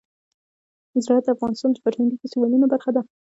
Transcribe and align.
زراعت 1.03 1.23
د 1.25 1.29
افغانستان 1.35 1.69
د 1.71 1.77
فرهنګي 1.83 2.15
فستیوالونو 2.19 2.65
برخه 2.73 2.89
ده. 2.95 3.01